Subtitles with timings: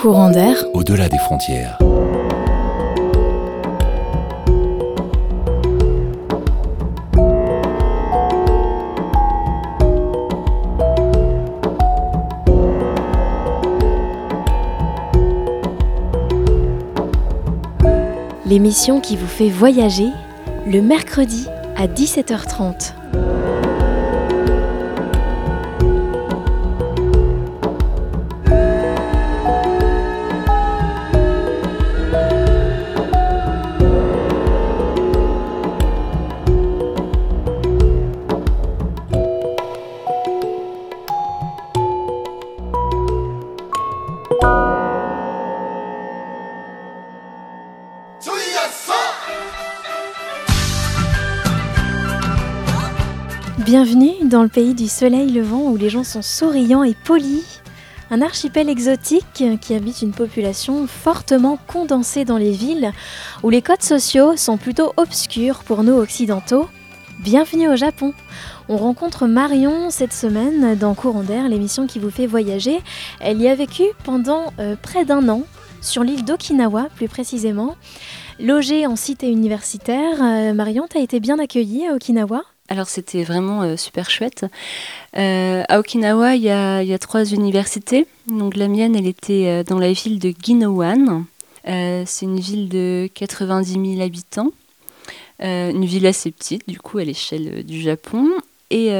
[0.00, 0.54] Courant d'air.
[0.74, 1.76] Au-delà des frontières.
[18.46, 20.06] L'émission qui vous fait voyager
[20.64, 22.97] le mercredi à 17h30.
[53.70, 57.60] Bienvenue dans le pays du soleil levant où les gens sont souriants et polis.
[58.10, 62.92] Un archipel exotique qui habite une population fortement condensée dans les villes,
[63.42, 66.66] où les codes sociaux sont plutôt obscurs pour nous occidentaux.
[67.20, 68.14] Bienvenue au Japon.
[68.70, 72.80] On rencontre Marion cette semaine dans Courant d'air, l'émission qui vous fait voyager.
[73.20, 75.42] Elle y a vécu pendant euh, près d'un an,
[75.82, 77.76] sur l'île d'Okinawa plus précisément.
[78.40, 82.44] Logée en cité universitaire, euh, Marion, t'as été bien accueillie à Okinawa?
[82.68, 84.44] Alors c'était vraiment euh, super chouette.
[85.16, 88.06] Euh, à Okinawa, il y, a, trois universités.
[88.26, 91.24] Donc la mienne, elle était euh, dans la ville de Ginowan.
[91.64, 94.52] c'est une ville de 90 000 habitants.
[95.40, 98.28] une ville assez petite, du coup, à l'échelle du Japon.
[98.70, 98.90] Et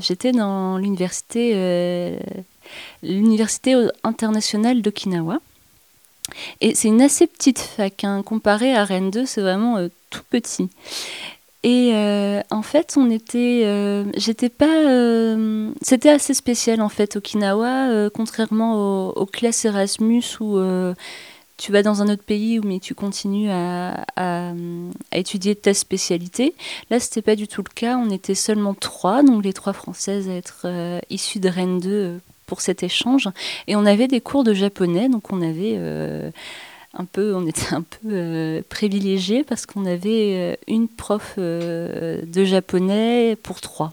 [0.00, 2.16] j'étais dans l'université,
[3.02, 5.40] l'université internationale d'Okinawa.
[6.60, 8.22] Et c'est une assez petite fac, hein.
[8.22, 9.78] comparé à Rennes 2, c'est vraiment
[10.10, 10.68] tout petit.
[11.64, 17.16] Et euh, en fait, on était, euh, j'étais pas, euh, c'était assez spécial en fait
[17.16, 20.58] Okinawa, contrairement aux, classes Erasmus où
[21.56, 24.52] tu vas dans un autre pays mais tu continues à, à,
[25.12, 26.54] étudier ta spécialité.
[26.90, 27.96] Là, c'était pas du tout le cas.
[27.96, 32.60] On était seulement trois, donc les trois françaises à être issues de Rennes 2 pour
[32.60, 33.28] cet échange,
[33.66, 35.76] et on avait des cours de japonais, donc on avait
[36.94, 42.22] un peu, on était un peu euh, privilégiés parce qu'on avait euh, une prof euh,
[42.24, 43.92] de japonais pour trois.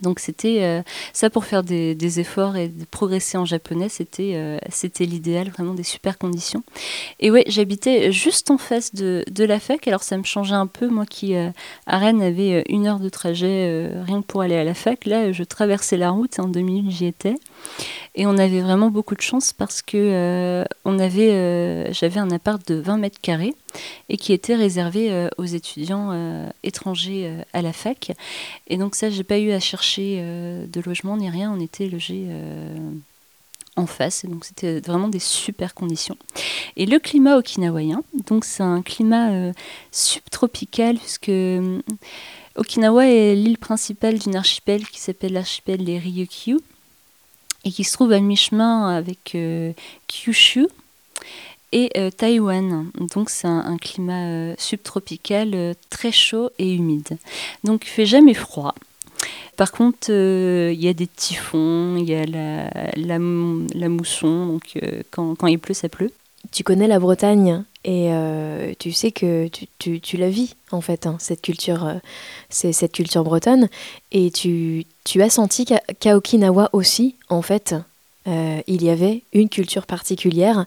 [0.00, 0.80] Donc c'était euh,
[1.12, 4.54] ça pour faire des, efforts et progresser en japonais, c'était
[5.00, 6.62] l'idéal, vraiment des super conditions.
[7.18, 10.68] Et ouais, j'habitais juste en face de, de, la fac, alors ça me changeait un
[10.68, 11.52] peu, moi qui à
[11.98, 15.42] Rennes avait une heure de trajet rien que pour aller à la fac, là je
[15.42, 17.34] traversais la route, en deux minutes j'y étais.
[18.14, 22.74] Et on avait vraiment beaucoup de chance parce que on avait, j'avais un appart de
[22.74, 23.54] 20 mètres carrés
[24.08, 28.12] et qui était réservé euh, aux étudiants euh, étrangers euh, à la fac.
[28.66, 31.52] Et donc ça, j'ai pas eu à chercher de logement ni rien.
[31.52, 32.26] On était logés
[33.76, 34.24] en face.
[34.24, 36.16] Donc c'était vraiment des super conditions.
[36.76, 39.52] Et le climat okinawayen, donc c'est un climat
[39.90, 41.30] subtropical puisque
[42.56, 46.58] Okinawa est l'île principale d'une archipel qui s'appelle l'archipel des Ryukyu
[47.68, 49.36] et qui se trouve à mi-chemin avec
[50.06, 50.68] Kyushu
[51.72, 52.90] et euh, Taïwan.
[53.14, 57.18] Donc c'est un, climat euh, subtropical euh, très chaud et humide.
[57.64, 58.74] Donc il fait jamais froid.
[59.56, 64.78] Par contre, il y a des typhons, il y a la, la, mousson, donc
[65.10, 66.12] quand, il pleut, ça pleut.
[66.52, 67.64] Tu connais la Bretagne?
[67.90, 71.94] Et tu sais que tu, tu, la vis en fait, hein, cette culture,
[72.50, 73.68] c'est cette culture bretonne.
[74.12, 77.74] Et tu, tu as senti qu'à Okinawa aussi, en fait,
[78.26, 80.66] il y avait une culture particulière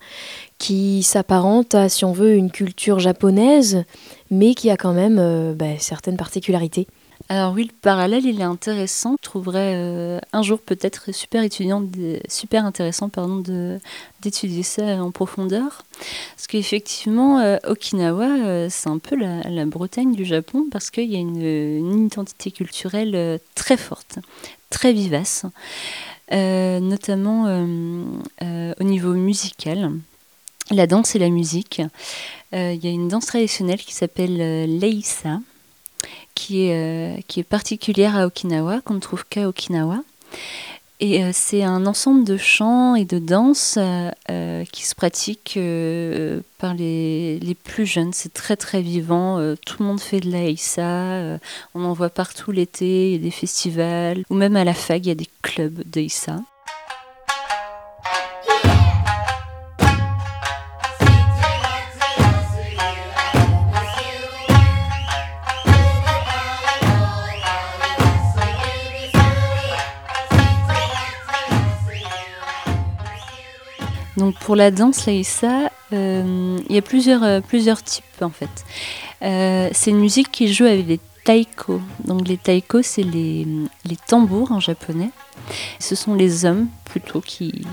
[0.62, 3.84] qui s'apparente à, si on veut, une culture japonaise,
[4.30, 6.86] mais qui a quand même euh, bah, certaines particularités.
[7.32, 9.16] Alors oui, le parallèle, il est intéressant.
[9.24, 11.82] Je trouverais euh, un jour peut-être super étudiant,
[12.28, 13.10] super intéressant
[14.20, 15.84] d'étudier ça en profondeur.
[16.36, 21.20] Parce qu'effectivement, euh, Okinawa, c'est un peu la, Bretagne du Japon parce qu'il y a
[21.20, 24.20] une, identité culturelle très forte,
[24.70, 25.46] très vivace,
[26.30, 27.46] notamment
[28.44, 29.94] au niveau musical
[30.72, 31.82] la danse et la musique.
[32.54, 35.40] Euh, il y a une danse traditionnelle qui s'appelle euh, Leisa,
[36.42, 40.00] qui est, euh, qui est particulière à Okinawa, qu'on ne trouve qu'à Okinawa.
[41.00, 43.80] Et c'est un ensemble de chants et de danses
[44.72, 45.60] qui se pratiquent
[46.60, 48.14] par les, les, plus jeunes.
[48.14, 49.40] C'est très très vivant.
[49.66, 50.44] tout le monde fait de la
[51.74, 54.24] on en voit partout l'été, il y a des festivals.
[54.30, 56.02] Ou même à la fac, il y a des clubs de
[74.40, 78.50] Pour la danse laïssa, il y a plusieurs, plusieurs types en fait.
[79.74, 81.82] c'est une musique qui joue avec les taiko.
[82.06, 83.46] Donc les taiko, c'est les,
[83.86, 85.10] les, tambours en japonais.
[85.80, 87.66] Ce sont les hommes plutôt qui,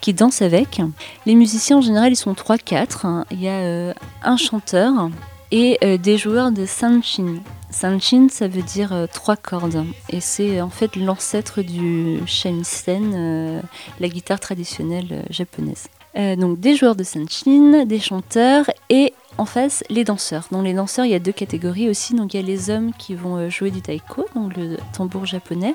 [0.00, 0.80] qui dansent avec.
[1.26, 3.06] Les musiciens en général, ils sont 3-4.
[3.06, 3.24] Hein.
[3.30, 5.10] Il y a un chanteur
[5.50, 7.40] et des joueurs de sanshin.
[7.70, 9.84] Sanchin, ça veut dire euh, trois cordes.
[10.08, 13.60] Et c'est en fait l'ancêtre du shamisen, euh,
[14.00, 15.88] la guitare traditionnelle euh, japonaise.
[16.18, 20.48] Donc des joueurs de sanchin, des chanteurs et en face les danseurs.
[20.50, 22.14] Dans les danseurs, il y a deux catégories aussi.
[22.14, 25.74] Donc il y a les hommes qui vont jouer du taiko, donc le tambour japonais.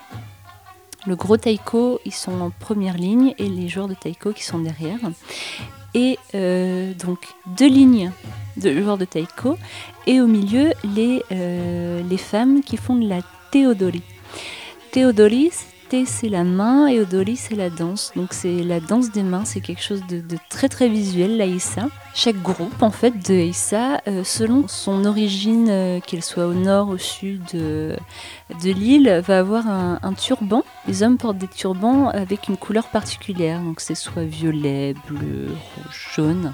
[1.05, 4.59] Le gros taiko, ils sont en première ligne et les joueurs de taiko qui sont
[4.59, 4.99] derrière.
[5.93, 7.19] Et donc
[7.57, 8.11] deux lignes
[8.57, 9.57] de joueurs de taiko
[10.07, 14.01] et au milieu les, euh, les femmes qui font de la théodori.
[14.91, 15.51] Théodori,
[16.05, 18.11] c'est la main et Odori c'est la danse.
[18.15, 21.87] Donc c'est la danse des mains, c'est quelque chose de, très très visuel, l'Aïssa.
[22.15, 26.89] Chaque groupe en fait de Aïssa, euh, selon son origine, euh, qu'elle soit au nord,
[26.89, 27.97] au sud de,
[28.63, 30.63] de l'île, va avoir un, turban.
[30.87, 36.11] Les hommes portent des turbans avec une couleur particulière, donc c'est soit violet, bleu, rouge,
[36.15, 36.53] jaune.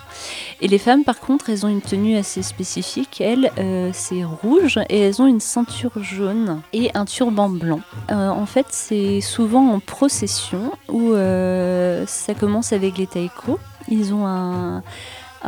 [0.62, 3.20] Et les femmes par contre, elles ont une tenue assez spécifique.
[3.20, 7.82] Elles, euh, c'est rouge et elles ont une ceinture jaune et un turban blanc.
[8.10, 13.60] en fait, c'est souvent en procession où euh, ça commence avec les taïko.
[13.90, 14.84] Ils ont un,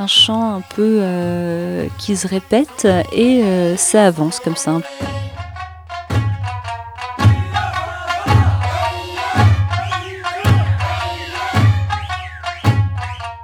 [0.07, 4.79] chant un peu euh, qui se répète et euh, ça avance comme ça.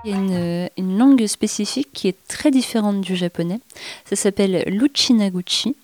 [0.03, 3.59] Il y a une, langue spécifique qui est très différente du japonais.
[4.05, 5.75] Ça s'appelle l'uchinaguchi.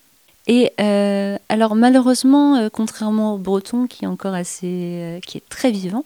[0.46, 5.48] Et euh, alors malheureusement, euh, contrairement au breton qui est encore assez, euh, qui est
[5.48, 6.04] très vivant,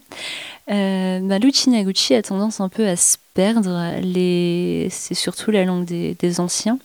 [0.68, 3.94] bah, l'uchinaguchi a tendance un peu à se perdre.
[4.90, 6.78] C'est surtout la langue des, anciens.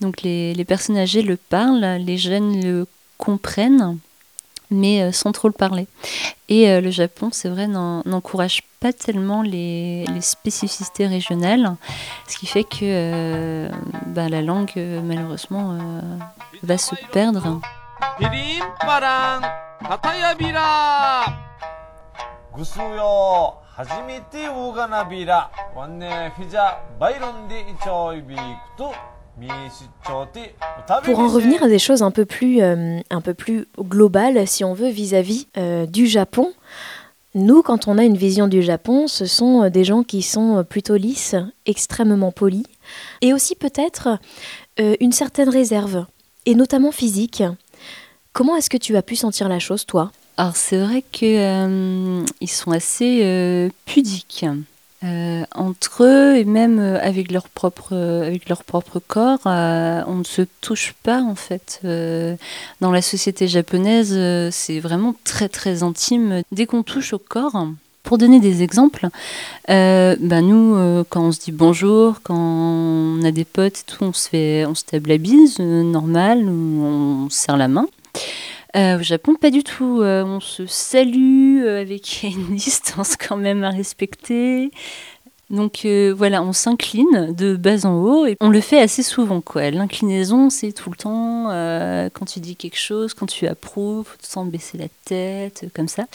[0.00, 2.86] Donc les, personnes âgées le parlent, les jeunes le
[3.18, 3.98] comprennent,
[4.70, 5.86] mais sans trop le parler.
[6.48, 11.74] Et le Japon, c'est vrai, n'encourage pas tellement les, spécificités régionales,
[12.28, 13.70] ce qui fait que
[14.08, 15.78] bah, la langue, malheureusement,
[16.62, 17.60] va se perdre.
[31.04, 34.64] Pour en revenir à des choses un peu plus, euh, un peu plus globales, si
[34.64, 36.52] on veut, vis-à-vis euh, du Japon,
[37.34, 40.64] nous, quand on a une vision du Japon, ce sont euh, des gens qui sont
[40.64, 41.34] plutôt lisses,
[41.66, 42.64] extrêmement polis,
[43.20, 44.18] et aussi peut-être
[44.78, 46.04] une certaine réserve,
[46.46, 47.42] et notamment physique.
[48.32, 50.12] Comment est-ce que tu as pu sentir la chose, toi?
[50.36, 54.44] Alors c'est vrai qu'ils sont assez pudiques.
[55.04, 60.14] Euh, entre eux et même euh, avec leur propre, euh, avec leur propre corps, on
[60.14, 61.80] ne se touche pas en fait.
[62.80, 64.18] dans la société japonaise,
[64.50, 66.42] c'est vraiment très très intime.
[66.52, 67.68] Dès qu'on touche au corps,
[68.06, 69.08] pour donner des exemples,
[69.68, 74.28] bah nous, quand on se dit bonjour, quand on a des potes tout, on se
[74.28, 77.86] fait, on se tape la bise, normal, on serre la main.
[78.74, 80.00] au Japon, pas du tout.
[80.02, 84.70] on se salue avec une distance quand même à respecter.
[85.48, 89.40] Donc euh, voilà, on s'incline de bas en haut et on le fait assez souvent.
[89.40, 89.70] quoi.
[89.70, 94.44] L'inclinaison, c'est tout le temps euh, quand tu dis quelque chose, quand tu approuves, sans
[94.44, 96.06] baisser la tête, euh, comme ça.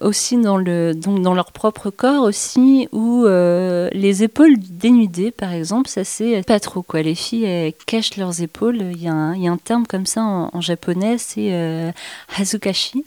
[0.00, 5.88] Aussi dans, le, donc dans leur propre corps aussi, où les épaules dénudées, par exemple,
[5.88, 6.82] ça c'est pas trop.
[6.82, 7.02] quoi.
[7.02, 8.78] Les filles cachent leurs épaules.
[8.92, 11.94] Il y, a un terme comme ça en, en japonais, c'est
[12.36, 13.04] hazukashi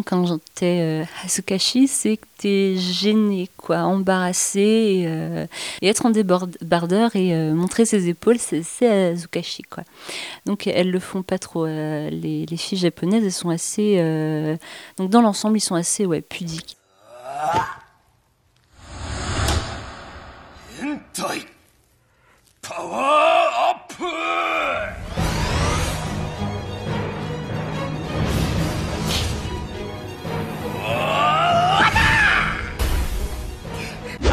[0.00, 5.46] quand j'étais euh, Hasukashi, c'est que t'es gêné, quoi, embarrassé, et, euh,
[5.82, 9.84] être en débardeur et euh, montrer ses épaules, c'est Hasukashi, quoi.
[10.46, 11.66] Donc elles le font pas trop.
[11.66, 13.98] Euh, les, les, filles japonaises, elles sont assez,
[14.96, 16.78] donc dans l'ensemble, ils sont assez, ouais, pudiques.
[22.74, 23.92] Up!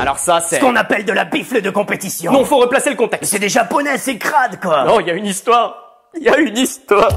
[0.09, 0.55] Alors ça, c'est...
[0.55, 2.31] Ce qu'on appelle de la bifle de compétition.
[2.31, 3.29] Non, faut replacer le contexte.
[3.29, 4.83] C'est des japonais, c'est crade, quoi.
[4.83, 6.07] Non, il y a une histoire.
[6.19, 7.11] Il y a une histoire.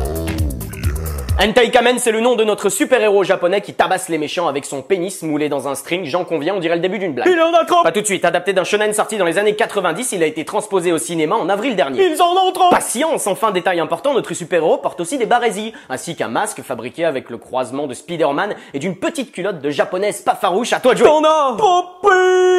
[1.41, 4.81] Hentai Kamen, c'est le nom de notre super-héros japonais qui tabasse les méchants avec son
[4.83, 6.05] pénis moulé dans un string.
[6.05, 7.27] J'en conviens, on dirait le début d'une blague.
[7.29, 9.57] Il en a trop Pas tout de suite, adapté d'un shonen sorti dans les années
[9.57, 12.05] 90, il a été transposé au cinéma en avril dernier.
[12.07, 16.15] Ils en ont trop Patience, enfin détail important, notre super-héros porte aussi des barésies, ainsi
[16.15, 20.37] qu'un masque fabriqué avec le croisement de Spider-Man et d'une petite culotte de japonaise pas
[20.37, 21.57] farouche, à toi de jouer T'en as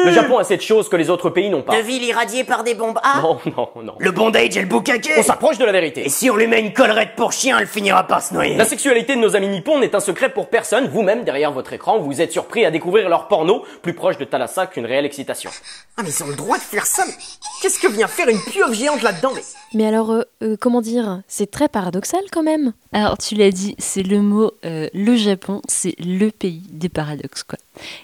[0.04, 1.76] Le Japon a cette chose que les autres pays n'ont pas.
[1.76, 3.94] De villes irradiées par des bombes Ah Non, non, non.
[3.98, 6.04] Le bondage et le bukake On s'approche de la vérité.
[6.04, 8.70] Et si on lui met une collerette pour chien, elle finira par se noyer La
[8.70, 10.88] sexualité de nos amis nippons n'est un secret pour personne.
[10.88, 14.66] Vous-même, derrière votre écran, vous êtes surpris à découvrir leur porno, plus proche de Thalassa
[14.66, 15.50] qu'une réelle excitation.
[15.98, 17.12] Ah mais ils ont le droit de faire ça, mais
[17.60, 19.42] qu'est-ce que vient faire une pieuvre géante là-dedans mais...
[19.74, 21.20] Mais alors, euh, euh, comment dire?
[21.28, 22.72] C'est très paradoxal quand même.
[22.94, 27.42] Alors, tu l'as dit, c'est le mot, euh, le Japon, c'est le pays des paradoxes,
[27.42, 27.58] quoi.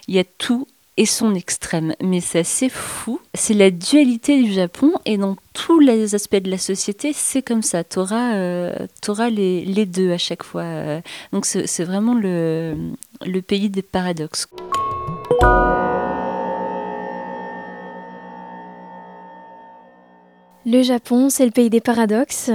[0.09, 3.21] Il y a tout et son extrême, mais c'est assez fou.
[3.35, 7.63] C'est la dualité du Japon, et dans tous les aspects de la société, c'est comme
[7.63, 7.85] ça.
[7.85, 11.01] Tu auras, les, les, deux à chaque fois.
[11.33, 12.77] Donc, c'est c'est vraiment le,
[13.25, 14.47] le pays des paradoxes.
[20.67, 22.51] Le Japon, c'est le pays des paradoxes,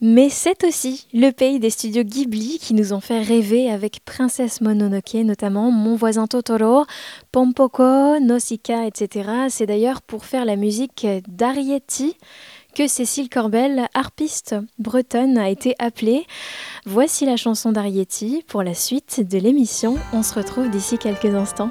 [0.00, 4.60] mais c'est aussi le pays des studios Ghibli qui nous ont fait rêver avec Princesse
[4.60, 6.84] Mononoke, notamment Mon voisin Totoro,
[7.32, 9.30] Pompoko, Nausicaa, etc.
[9.48, 12.16] C'est d'ailleurs pour faire la musique d'Arietti
[12.74, 16.26] que Cécile Corbel, harpiste bretonne, a été appelée.
[16.84, 19.96] Voici la chanson d'Arietti pour la suite de l'émission.
[20.12, 21.70] On se retrouve d'ici quelques instants.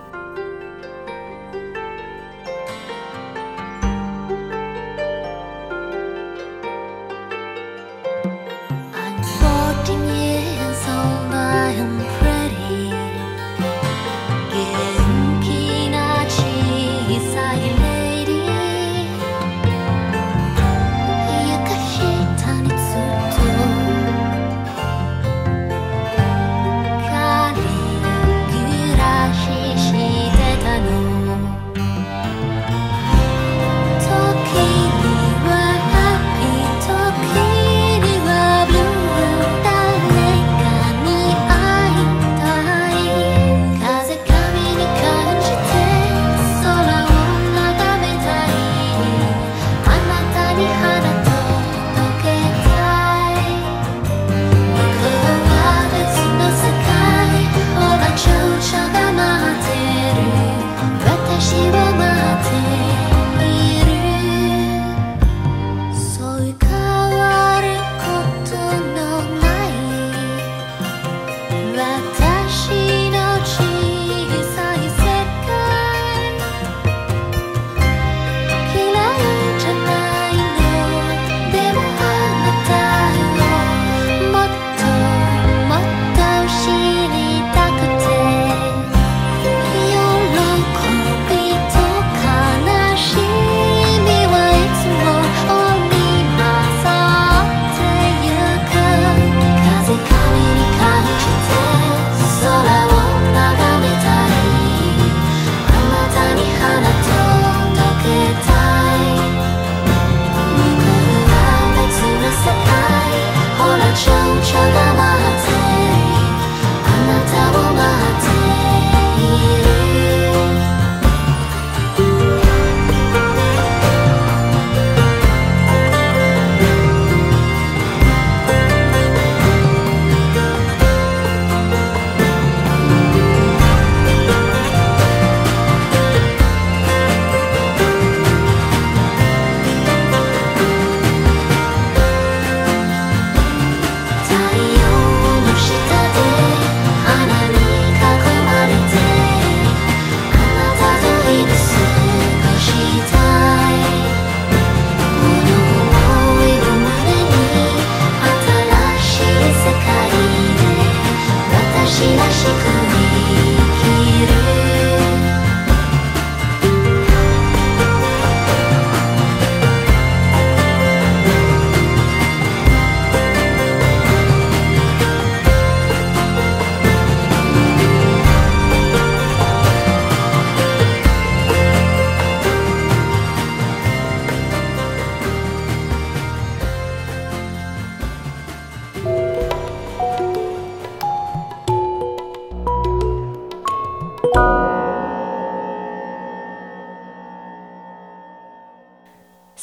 [114.05, 114.11] 小
[114.43, 114.94] 丑的。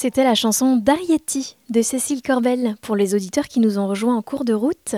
[0.03, 4.21] C'était la chanson d'Arietti de Cécile Corbel pour les auditeurs qui nous ont rejoints en
[4.21, 4.97] cours de route.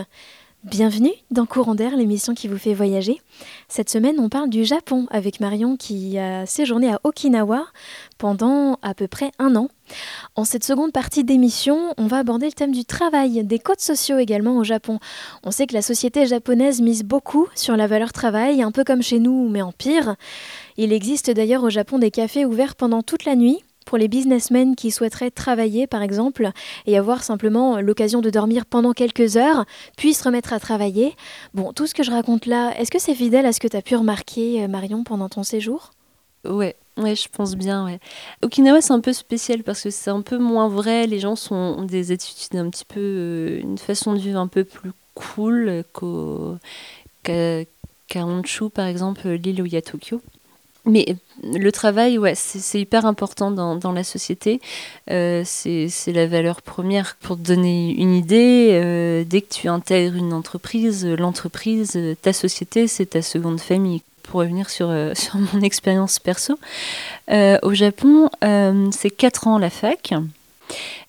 [0.62, 3.20] Bienvenue dans Courant d'air, l'émission qui vous fait voyager.
[3.68, 7.66] Cette semaine, on parle du Japon avec Marion qui a séjourné à Okinawa
[8.16, 9.68] pendant à peu près un an.
[10.36, 14.16] En cette seconde partie d'émission, on va aborder le thème du travail, des codes sociaux
[14.16, 15.00] également au Japon.
[15.42, 19.02] On sait que la société japonaise mise beaucoup sur la valeur travail, un peu comme
[19.02, 20.16] chez nous, mais en pire.
[20.78, 23.62] Il existe d'ailleurs au Japon des cafés ouverts pendant toute la nuit
[23.98, 26.50] les businessmen qui souhaiteraient travailler, par exemple,
[26.86, 29.64] et avoir simplement l'occasion de dormir pendant quelques heures,
[29.96, 31.14] puis se remettre à travailler.
[31.54, 33.76] Bon, tout ce que je raconte là, est-ce que c'est fidèle à ce que tu
[33.76, 35.90] as pu remarquer, euh, Marion, pendant ton séjour?
[36.44, 37.84] Ouais, ouais, je pense bien.
[37.84, 37.98] Ouais.
[38.42, 41.06] Okinawa, c'est un peu spécial parce que c'est un peu moins vrai.
[41.06, 43.00] Les gens sont, ont des attitudes un petit peu.
[43.00, 45.84] Euh, une façon de vivre un peu plus cool
[47.22, 50.20] qu'à Honshu, par exemple, l'île où il y a Tokyo.
[50.86, 54.60] Mais le travail, ouais, c'est hyper important dans, la société.
[55.10, 57.16] Euh, c'est la valeur première.
[57.16, 62.86] Pour te donner une idée, euh, dès que tu intègres une entreprise, l'entreprise, ta société,
[62.86, 64.02] c'est ta seconde famille.
[64.24, 65.12] Pour revenir sur, euh,
[65.52, 66.58] mon expérience perso,
[67.30, 70.12] euh, au Japon, euh, c'est 4 ans la fac.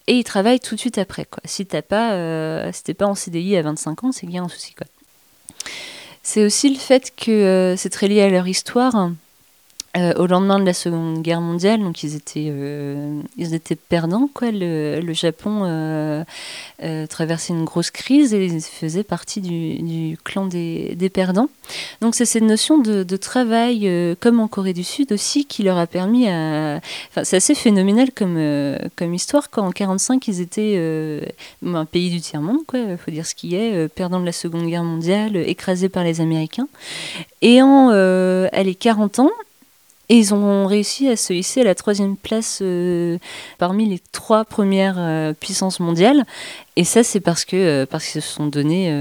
[0.07, 1.25] Et ils travaillent tout de suite après.
[1.45, 4.75] Si tu pas, si pas en CDI à 25 ans, c'est a un souci.
[6.21, 9.09] C'est aussi le fait que c'est très lié à leur histoire.
[9.97, 14.29] Euh, au lendemain de la Seconde Guerre mondiale, donc ils étaient, euh, ils étaient perdants.
[14.33, 14.49] Quoi.
[14.51, 16.25] Le, Japon euh,
[17.07, 21.47] traversait une grosse crise et ils faisaient partie du, clan des, perdants.
[22.01, 25.87] Donc c'est cette notion de, travail, comme en Corée du Sud aussi, qui leur a
[25.87, 26.81] permis à...
[27.09, 28.37] Enfin, c'est assez phénoménal comme,
[28.97, 29.49] comme histoire.
[29.49, 31.31] Quand en 1945, ils étaient
[31.65, 34.83] un pays du tiers-monde, il faut dire ce qui est, perdant de la Seconde Guerre
[34.83, 36.67] mondiale, écrasés par les Américains.
[37.41, 39.31] Et en allez, 40 ans,
[40.09, 43.17] et ils ont réussi à se hisser à la troisième place euh,
[43.57, 46.25] parmi les trois premières euh, puissances mondiales.
[46.75, 48.91] Et ça, c'est parce que euh, parce qu'ils se sont donnés,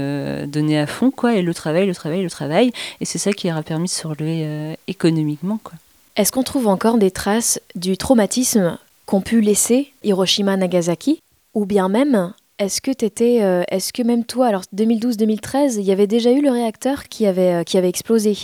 [0.47, 1.35] donnés à fond, quoi.
[1.35, 2.71] Et le travail, le travail, le travail.
[3.01, 5.73] Et c'est ça qui leur a permis de se relever économiquement, quoi.
[6.15, 11.21] Est-ce qu'on trouve encore des traces du traumatisme qu'ont pu laisser Hiroshima, Nagasaki,
[11.53, 13.35] ou bien même est-ce que t'étais,
[13.69, 17.63] est-ce que même toi, alors 2012-2013, il y avait déjà eu le réacteur qui avait
[17.65, 18.37] qui avait explosé?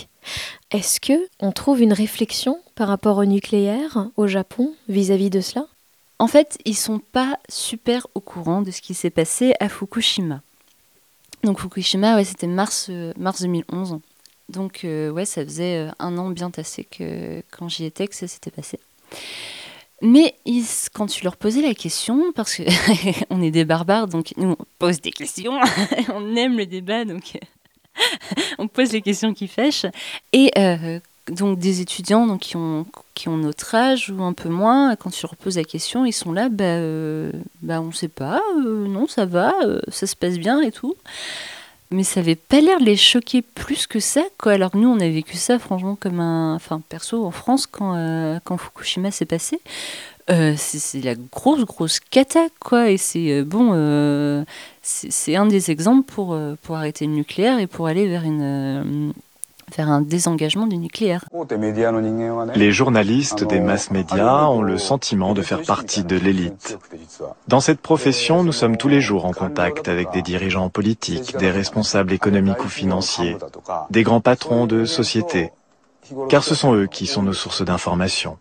[0.70, 5.66] Est-ce que on trouve une réflexion par rapport au nucléaire au Japon vis-à-vis de cela?
[6.22, 10.40] En fait, ils sont pas super au courant de ce qui s'est passé à Fukushima.
[11.42, 13.98] Donc Fukushima, ouais, c'était mars, euh, mars 2011.
[14.48, 18.14] Donc euh, ouais, ça faisait euh, un an bien tassé que quand j'y étais que
[18.14, 18.78] ça s'était passé.
[20.02, 20.34] Mais
[20.92, 22.64] quand tu leur posais la question, parce que
[23.30, 25.58] on est des barbares, donc nous on pose des questions,
[26.12, 27.38] on aime le débat, donc
[28.58, 29.86] on pose les questions qui fâchent.
[30.32, 32.86] Et euh, donc des étudiants donc, qui, ont,
[33.28, 36.48] notre âge ou un peu moins, quand tu leur poses la question, ils sont là,
[36.48, 37.30] bah, euh,
[37.62, 39.54] bah sait pas, euh, non, ça va,
[39.86, 40.96] ça se passe bien et tout.
[41.92, 44.52] Mais ça avait pas l'air de les choquer plus que ça, quoi.
[44.52, 46.54] Alors nous, on a vécu ça, franchement, comme un...
[46.54, 49.60] Enfin, perso, en France, quand, quand Fukushima s'est passé,
[50.30, 52.90] euh, c'est la grosse, grosse cata, quoi.
[52.90, 54.44] Et c'est euh, bon, euh,
[54.82, 59.12] c'est un des exemples pour, pour arrêter le nucléaire et pour aller vers une
[59.76, 61.24] vers un désengagement du nucléaire.
[62.54, 66.78] Les journalistes des masses médias ont le sentiment de faire partie de l'élite.
[67.48, 71.50] Dans cette profession, nous sommes tous les jours en contact avec des dirigeants politiques, des
[71.50, 73.36] responsables économiques ou financiers,
[73.90, 75.50] des grands patrons de sociétés,
[76.28, 78.38] car ce sont eux qui sont nos sources d'information.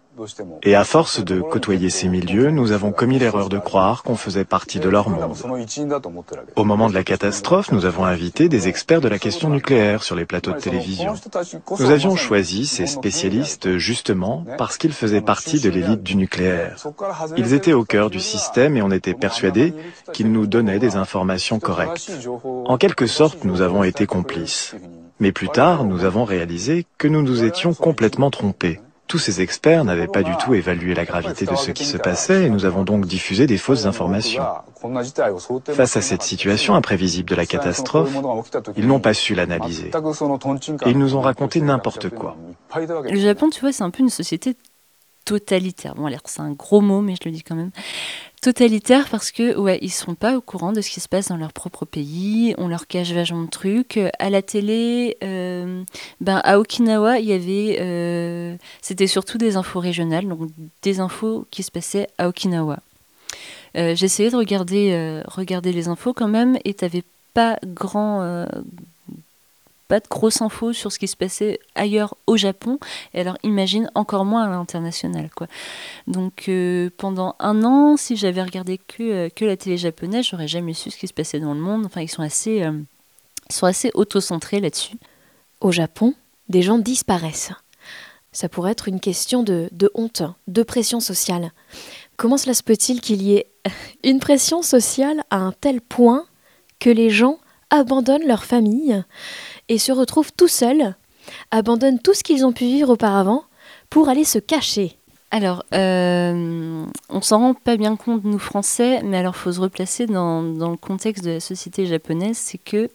[0.64, 4.46] Et à force de côtoyer ces milieux, nous avons commis l'erreur de croire qu'on faisait
[4.46, 5.36] partie de leur monde.
[6.56, 10.16] Au moment de la catastrophe, nous avons invité des experts de la question nucléaire sur
[10.16, 11.14] les plateaux de télévision.
[11.80, 16.76] Nous avions choisi ces spécialistes justement parce qu'ils faisaient partie de l'élite du nucléaire.
[17.38, 19.74] Ils étaient au cœur du système et on était persuadés
[20.14, 22.12] qu'ils nous donnaient des informations correctes.
[22.66, 24.76] En quelque sorte, nous avons été complices.
[25.20, 28.80] Mais plus tard, nous avons réalisé que nous nous étions complètement trompés.
[29.12, 32.46] Tous ces experts n'avaient pas du tout évalué la gravité de ce qui se passait
[32.46, 34.42] et nous avons donc diffusé des fausses informations.
[35.74, 38.10] Face à cette situation imprévisible de la catastrophe,
[38.78, 39.92] ils n'ont pas su l'analyser.
[40.86, 42.38] Et ils nous ont raconté n'importe quoi.
[42.78, 44.56] Le Japon, tu vois, c'est un peu une société
[45.26, 45.94] totalitaire.
[45.96, 47.72] Bon, c'est un gros mot, mais je le dis quand même
[48.42, 51.38] totalitaire parce que ouais ils sont pas au courant de ce qui se passe dans
[51.38, 54.00] leur propre pays on leur cache vachement de trucs.
[54.18, 55.84] À la télé euh,
[56.20, 60.50] ben à Okinawa il y avait euh, c'était surtout des infos régionales donc
[60.82, 62.80] des infos qui se passaient à Okinawa.
[63.78, 68.46] Euh, j'essayais de regarder regarder les infos quand même et t'avais pas grand
[69.92, 72.80] pas de grosses infos sur ce qui se passait ailleurs au Japon,
[73.14, 75.30] et alors imagine encore moins à l'international.
[75.36, 75.48] quoi.
[76.08, 80.48] Donc euh, pendant un an, si j'avais regardé que, euh, que la télé japonaise, j'aurais
[80.48, 81.86] jamais su ce qui se passait dans le monde.
[81.86, 82.64] Enfin, ils sont assez...
[82.64, 82.72] Euh,
[83.50, 84.96] sont assez autocentrés là-dessus.
[85.60, 86.14] Au Japon,
[86.48, 87.52] des gens disparaissent.
[88.32, 91.52] Ça pourrait être une question de, de honte, de pression sociale.
[92.16, 93.48] Comment cela se peut-il qu'il y ait
[94.06, 96.24] une pression sociale à un tel point
[96.80, 97.40] que les gens
[97.72, 99.04] abandonnent leur famille?
[99.72, 100.96] Et se retrouvent tout seuls,
[101.50, 103.46] abandonnent tout ce qu'ils ont pu vivre auparavant
[103.90, 104.98] pour aller se cacher
[105.34, 110.06] alors, euh, on s'en rend pas bien compte, nous Français, mais alors faut se replacer
[110.06, 112.90] dans, le contexte de la société japonaise, c'est que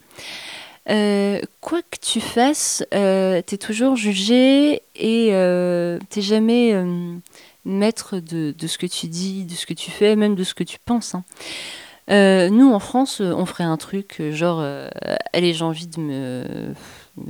[0.91, 6.75] euh, quoi que tu fasses, euh, tu es toujours jugé et euh, t'es jamais
[7.65, 10.65] maître de, ce que tu dis, de ce que tu fais, même de ce que
[10.65, 11.15] tu penses.
[11.15, 11.25] Hein.
[12.09, 14.61] Nous, en France, on ferait un truc genre,
[15.33, 16.75] allez, j'ai envie de me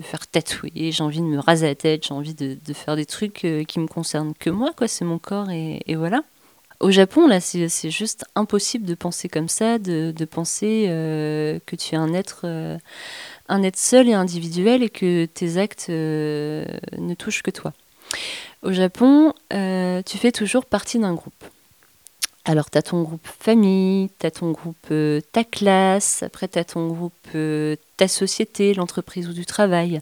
[0.03, 3.45] faire tatouer, j'ai envie de me raser la tête, j'ai envie de, faire des trucs
[3.45, 6.23] euh, qui me concernent que moi, quoi, c'est mon corps et, voilà.
[6.79, 11.95] Au Japon, là, c'est juste impossible de penser comme ça, de, penser euh, que tu
[11.95, 12.77] es un être, euh,
[13.49, 17.73] un être seul et individuel et que tes actes ne touchent que toi.
[18.63, 21.45] Au Japon, tu fais toujours partie d'un groupe.
[22.49, 26.61] Alors, tu as ton groupe famille, tu as ton groupe euh, ta classe, après tu
[26.61, 30.01] as ton groupe euh, ta société, l'entreprise ou du travail.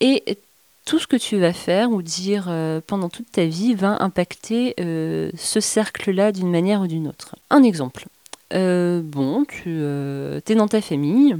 [0.00, 0.36] Et
[0.84, 4.74] tout ce que tu vas faire ou dire euh, pendant toute ta vie va impacter
[4.76, 7.36] ce cercle-là d'une manière ou d'une autre.
[7.50, 8.06] Un exemple.
[8.50, 11.36] bon, tu es dans ta famille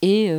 [0.00, 0.30] et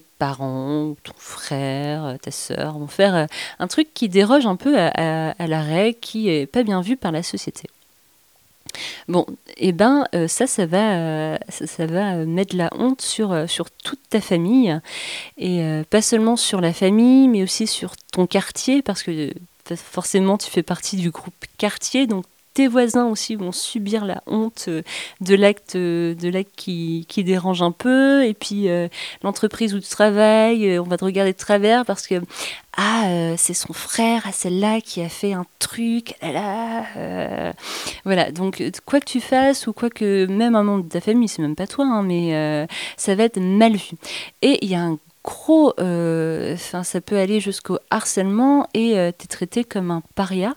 [0.00, 3.26] parents, ton frère, ta sœur vont faire euh,
[3.58, 7.22] un truc qui déroge un peu à, règle, qui est pas bien vu par la
[7.22, 7.68] société.
[9.06, 9.26] Bon,
[9.58, 13.70] et eh ben euh, ça, ça va, euh, ça, va mettre la honte sur, sur
[13.70, 14.78] toute ta famille
[15.36, 19.30] et pas seulement sur la famille, mais aussi sur ton quartier parce que
[19.76, 24.66] forcément tu fais partie du groupe quartier, donc tes voisins aussi vont subir la honte
[24.68, 24.82] euh,
[25.20, 28.24] de l'acte euh, de l'acte qui, qui, dérange un peu.
[28.24, 28.88] Et puis euh,
[29.22, 32.16] l'entreprise où tu travailles on va te regarder de travers parce que
[32.76, 37.52] ah c'est son frère à celle-là qui a fait un truc là,
[38.04, 38.32] voilà.
[38.32, 41.42] Donc quoi que tu fasses ou quoi que même un membre de ta famille c'est
[41.42, 43.96] même pas toi hein, mais ça va être mal vu.
[44.40, 49.28] Et il y a un gros enfin ça peut aller jusqu'au harcèlement et tu es
[49.28, 50.56] traité comme un paria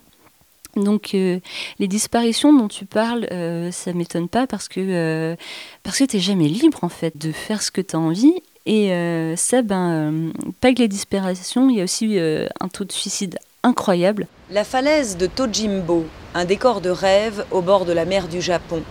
[0.75, 1.39] donc euh,
[1.79, 5.35] les disparitions dont tu parles, euh, ça m'étonne pas parce que euh,
[5.83, 8.41] parce que t'es jamais libre en fait de faire ce que tu as envie.
[8.67, 8.89] Et
[9.38, 14.25] ça, ben, pas que les disparitions, il y a aussi un taux de suicide incroyable.
[14.49, 18.81] La falaise de Tojimbo, un décor de rêve au bord de la mer du Japon,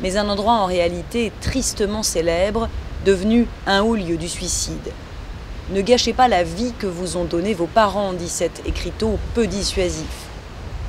[0.00, 2.70] mais un endroit en réalité tristement célèbre,
[3.04, 4.94] devenu un haut lieu du suicide.
[5.72, 9.46] Ne gâchez pas la vie que vous ont donnée vos parents, dit cet écriteau peu
[9.46, 10.27] dissuasif.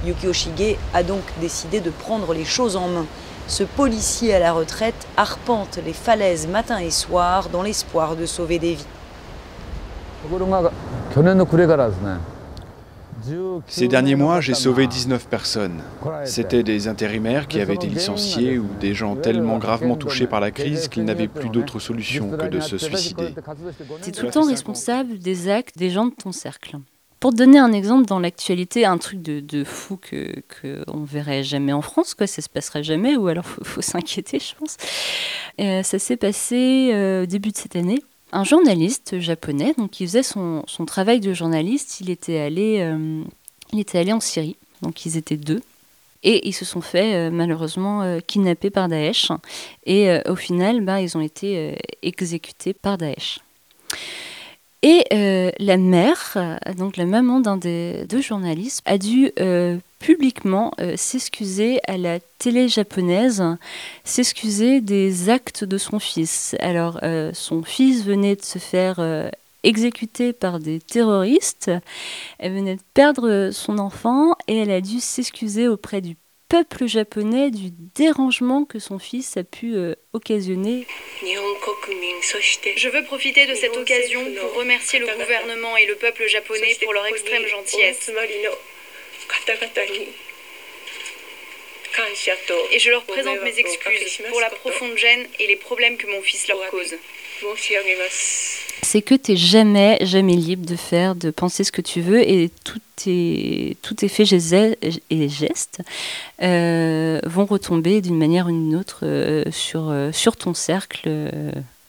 [0.06, 3.06] Yukio Shige a donc décidé de prendre les choses en main.
[3.48, 8.60] Ce policier à la retraite arpente les falaises matin et soir dans l'espoir de sauver
[8.60, 8.86] des vies.
[13.68, 15.82] Ces derniers mois, j'ai sauvé 19 personnes.
[16.26, 20.52] C'était des intérimaires qui avaient été licenciés ou des gens tellement gravement touchés par la
[20.52, 23.34] crise qu'ils n'avaient plus d'autre solution que de se suicider.
[24.02, 26.78] Tu es tout le temps responsable des actes des gens de ton cercle.
[27.20, 31.82] Pour donner un exemple dans l'actualité, un truc de, fou que qu'on verrait jamais en
[31.82, 34.78] France, quoi, ça se passerait jamais, ou alors faut, faut s'inquiéter, je pense.
[35.60, 38.02] Euh, ça s'est passé euh, au début de cette année.
[38.32, 43.24] Un journaliste japonais, donc qui faisait son, son travail de journaliste, il était allé, euh,
[43.74, 45.62] il était allé en Syrie, donc ils étaient deux.
[46.24, 49.32] Et ils se sont fait malheureusement kidnapper par Daesh.
[49.86, 53.40] Et au final, bah, ils ont été exécutés par Daesh.
[54.82, 56.38] Et euh, la mère,
[56.78, 62.20] donc la maman d'un des deux journalistes, a dû euh, publiquement euh, s'excuser à la
[62.38, 63.44] télé japonaise,
[64.06, 66.56] s'excuser des actes de son fils.
[66.62, 67.02] Alors,
[67.34, 69.02] son fils venait de se faire
[69.64, 71.70] exécuter par des terroristes,
[72.38, 76.16] elle venait de perdre son enfant et elle a dû s'excuser auprès du
[76.50, 80.86] peuple japonais du dérangement que son fils a pu euh, occasionner.
[82.76, 86.94] Je veux profiter de cette occasion pour remercier le gouvernement et le peuple japonais pour
[86.94, 88.12] leur extrême gentillesse.
[92.72, 96.22] Et je leur présente mes excuses pour la profonde gêne et les problèmes que mon
[96.22, 96.96] fils leur cause
[98.82, 102.28] c'est que tu n'es jamais, jamais libre de faire, de penser ce que tu veux
[102.28, 104.32] et tout tes, tout tes faits
[105.10, 105.82] et gestes
[106.42, 111.10] euh, vont retomber d'une manière ou d'une autre euh, sur, euh, sur ton cercle.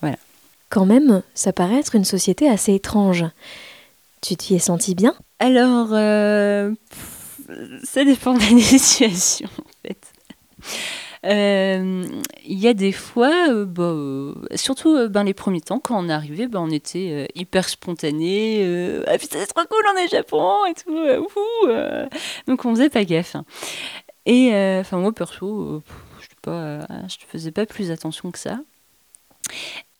[0.00, 0.16] voilà.
[0.68, 3.24] Quand même, ça paraît être une société assez étrange.
[4.20, 5.14] Tu t'y es senti bien?
[5.38, 5.88] Alors,
[7.84, 9.48] ça dépend des situations.
[11.22, 13.94] Il y a des fois, bah,
[14.54, 18.64] surtout ben, les premiers temps, quand on arrivé, ben, on était hyper spontané.
[19.06, 22.46] ah putain, c'est trop cool, on est au Japon et tout.
[22.46, 23.36] donc on faisait pas gaffe.
[23.36, 23.44] Hein.
[24.26, 25.82] Et enfin, moi perso,
[26.46, 28.60] je ne faisais pas plus attention que ça.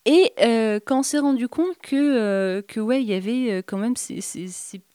[0.06, 3.76] Et euh, quand on s'est rendu compte que, euh, ouais, il y avait euh, quand
[3.76, 4.20] même ces,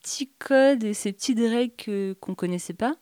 [0.01, 2.95] petits codes et ces petites règles qu'on ne connaissait pas,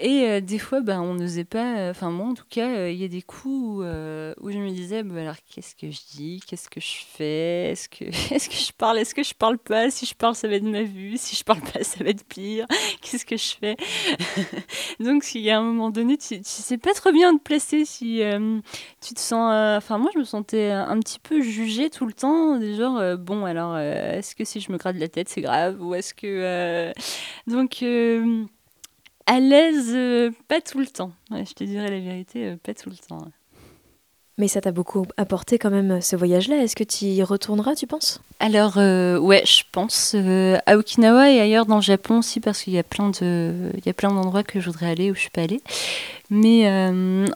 [0.00, 1.76] et euh, des fois, ben, on n'osait pas.
[1.78, 4.70] Euh, enfin, moi, en tout cas, euh, il y a des coups où, je me
[4.70, 6.40] disais, bah, alors, qu'est-ce que je dis?
[6.46, 7.72] Qu'est-ce que je fais?
[7.72, 8.98] Est-ce que, est que je parle?
[8.98, 9.90] Est-ce que je parle pas?
[9.90, 11.16] Si je parle, ça va être ma vue.
[11.16, 12.66] Si je parle pas, ça va être pire.
[13.02, 13.76] Qu'est-ce que je fais?
[15.00, 17.84] Donc, il y a un moment donné, tu, tu sais pas trop bien te placer.
[17.84, 18.22] Si
[19.00, 19.52] tu te sens.
[19.78, 22.60] Enfin, moi, je me sentais un petit peu jugée tout le temps.
[22.60, 25.82] Genre, bon, alors, est-ce que si je me gratte la tête, c'est grave?
[25.82, 26.92] Ou est-ce que.
[27.46, 27.82] Donc
[29.28, 31.12] à l'aise, euh, pas tout le temps.
[31.30, 33.28] je te dirais la vérité, euh, pas tout le temps.
[34.38, 36.62] Mais ça t'a beaucoup apporté quand même ce voyage-là.
[36.62, 38.22] Est-ce que tu y retourneras, tu penses?
[38.40, 40.14] Alors, euh, ouais, je pense.
[40.66, 43.84] à Okinawa et ailleurs dans le Japon aussi, parce qu'il y a plein de, il
[43.84, 45.60] y a plein d'endroits que je voudrais aller où je suis pas allée.
[46.30, 46.70] Mais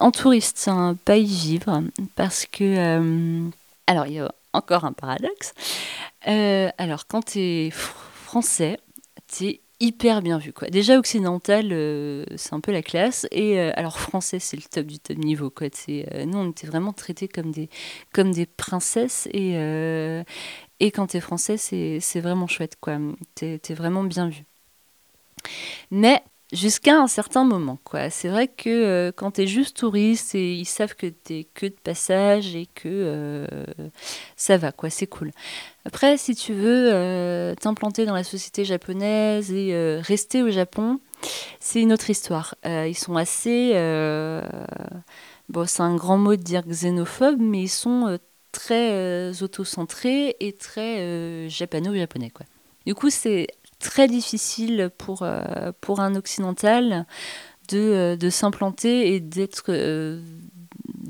[0.01, 1.83] en touriste, un pas y vivre,
[2.15, 3.51] parce que,
[3.87, 5.55] alors il y a encore un paradoxe.
[6.25, 8.79] alors, quand tu es français,
[9.27, 10.53] tu es hyper bien vu.
[10.53, 10.69] Quoi.
[10.69, 13.27] Déjà occidental, euh, c'est un peu la classe.
[13.33, 15.51] Et euh, alors français, c'est le top du top niveau.
[15.51, 15.67] Quoi.
[15.89, 17.69] Euh, nous, on était vraiment traités comme des,
[18.13, 19.29] comme des princesses.
[19.33, 19.55] Et,
[20.81, 22.79] et quand tu es français, c'est vraiment chouette.
[23.35, 24.45] Tu es, vraiment bien vu.
[25.91, 27.79] Mais jusqu'à un certain moment.
[27.85, 28.11] quoi.
[28.11, 31.67] C'est vrai que quand tu es juste touriste, et ils savent que tu es que
[31.67, 33.47] de passage et que
[34.37, 35.33] ça va, quoi, c'est cool.
[35.85, 41.01] Après, si tu veux euh, t'implanter dans la société japonaise et euh, rester au Japon,
[41.59, 42.55] c'est une autre histoire.
[42.67, 43.73] Euh, ils sont assez...
[45.49, 48.19] bon, c'est un grand mot de dire xénophobe, mais ils sont
[48.53, 52.33] très autocentrés et très japano-japonais.
[52.87, 53.49] Du coup, c'est
[53.83, 55.27] très difficile pour,
[55.81, 57.07] pour un occidental
[57.69, 59.71] de, de s'implanter et d'être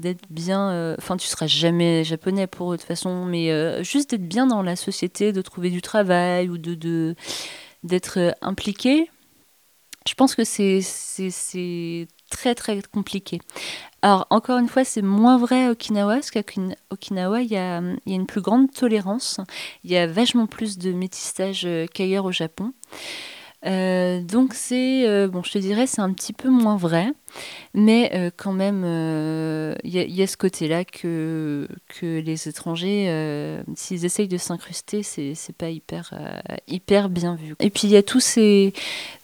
[0.02, 0.70] d'être bien.
[0.70, 4.46] Euh, enfin, tu seras jamais japonais pour de toute façon, mais euh, juste d'être bien
[4.46, 7.14] dans la société, de trouver du travail ou de
[7.84, 9.10] d'être euh, impliqué.
[10.06, 10.80] Je pense que c'est
[12.32, 13.40] très très compliqué.
[14.02, 16.42] Alors encore une fois, c'est moins vrai à Okinawa, parce qu'à
[16.90, 19.40] Okinawa, il y, a, une plus grande tolérance,
[19.84, 22.72] il y a vachement plus de métissage qu'ailleurs au Japon.
[23.64, 27.12] Euh, donc c'est, euh, bon, je te dirais, c'est un petit peu moins vrai,
[27.74, 28.84] mais euh, quand même,
[29.84, 35.70] il y, a ce côté-là que, que les étrangers, s'ils essayent de s'incruster, c'est, pas
[35.70, 36.12] hyper,
[36.68, 37.54] hyper bien vu.
[37.60, 38.72] Et puis il y a tous ces,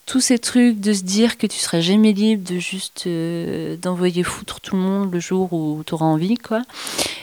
[0.09, 4.23] tous ces trucs de se dire que tu seras jamais libre de juste euh, d'envoyer
[4.23, 6.63] foutre tout le monde le jour où tu auras envie quoi.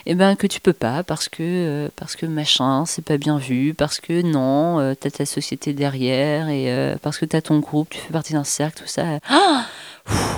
[0.06, 3.18] Et eh ben que tu peux pas parce que euh, parce que machin c'est pas
[3.18, 7.34] bien vu parce que non euh, tu as ta société derrière et parce que tu
[7.34, 9.18] as ton groupe tu fais partie d'un cercle tout ça.
[9.28, 9.66] Ah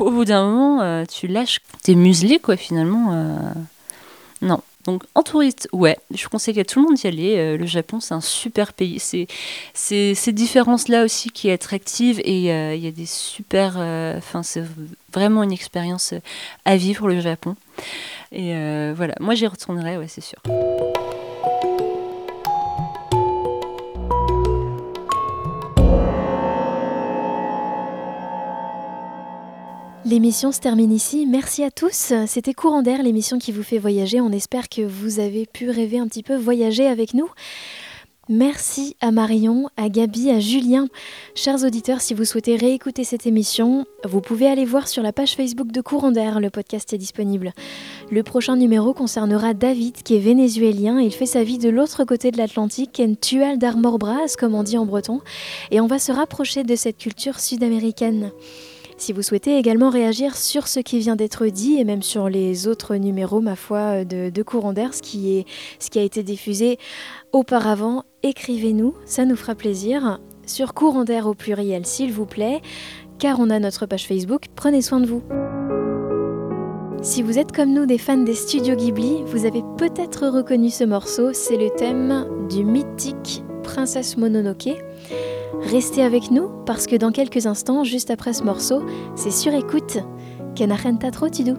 [0.00, 3.54] au bout d'un moment tu lâches t'es muselé quoi finalement
[4.42, 7.36] non donc en touriste, ouais, je conseille à tout le monde d'y aller.
[7.36, 8.98] Euh, le Japon, c'est un super pays.
[8.98, 13.74] C'est ces différences-là aussi qui est attractive et euh, il y a des super...
[13.76, 14.64] Euh, enfin, c'est
[15.12, 16.14] vraiment une expérience
[16.64, 17.54] à vivre le Japon.
[18.32, 18.52] Et
[18.94, 20.38] voilà, moi j'y retournerai, ouais, c'est sûr.
[30.18, 31.26] L'émission se termine ici.
[31.26, 32.12] Merci à tous.
[32.26, 34.20] C'était Courant d'air, l'émission qui vous fait voyager.
[34.20, 37.30] On espère que vous avez pu rêver un petit peu voyager avec nous.
[38.28, 40.88] Merci à Marion, à Gabi, à Julien.
[41.36, 45.36] Chers auditeurs, si vous souhaitez réécouter cette émission, vous pouvez aller voir sur la page
[45.36, 47.52] Facebook de Courant d'air, le podcast est disponible.
[48.10, 50.98] Le prochain numéro concernera David, qui est vénézuélien.
[50.98, 54.64] Il fait sa vie de l'autre côté de l'Atlantique, en tual d'armor bras, comme on
[54.64, 55.20] dit en breton.
[55.70, 58.32] Et on va se rapprocher de cette culture sud-américaine.
[58.98, 62.66] Si vous souhaitez également réagir sur ce qui vient d'être dit et même sur les
[62.66, 65.46] autres numéros, ma foi, de, de Courant d'air, ce, qui
[65.78, 66.78] ce qui a été diffusé
[67.32, 70.18] auparavant, écrivez-nous, ça nous fera plaisir.
[70.46, 72.60] Sur Courant d'air au pluriel, s'il vous plaît,
[73.20, 75.22] car on a notre page Facebook, prenez soin de vous.
[77.00, 80.82] Si vous êtes comme nous des fans des studios Ghibli, vous avez peut-être reconnu ce
[80.82, 84.70] morceau, c'est le thème du mythique Princesse Mononoke.
[85.62, 88.82] Restez avec nous parce que dans quelques instants, juste après ce morceau,
[89.16, 89.98] c'est sur écoute.
[90.54, 91.56] Kenarenta Tidou.